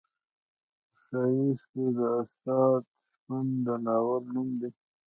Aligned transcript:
ښایستو 1.01 1.83
د 1.97 1.99
استاد 2.21 2.81
شپون 3.09 3.45
د 3.65 3.67
ناول 3.85 4.23
نوم 4.33 4.49
دی. 4.59 4.69